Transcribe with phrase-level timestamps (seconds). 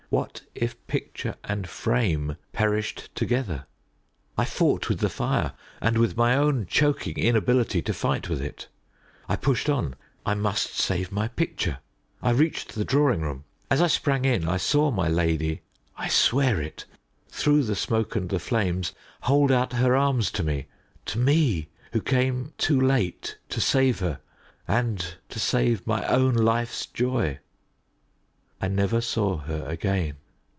[0.13, 3.65] _"What if picture and frame perished together?
[4.37, 8.67] I fought with the fire, and with my own choking inability to fight with it.
[9.29, 9.95] I pushed on.
[10.25, 11.77] I must save my picture.
[12.21, 13.45] I reached the drawing room.
[13.69, 15.61] As I sprang in I saw my lady
[15.95, 16.83] I swear it
[17.29, 18.91] through the smoke and the flames,
[19.21, 20.65] hold out her arms to me
[21.05, 24.19] to me who came too late to save her,
[24.67, 27.39] and to save my own life's joy.
[28.63, 30.17] I never saw her again.